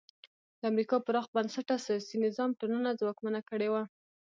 [0.59, 3.83] د امریکا پراخ بنسټه سیاسي نظام ټولنه ځواکمنه کړې وه.